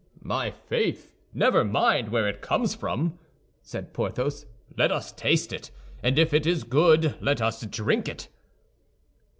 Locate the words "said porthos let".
3.61-4.91